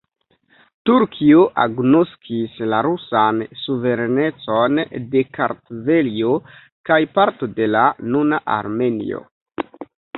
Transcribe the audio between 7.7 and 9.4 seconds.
la nuna Armenio.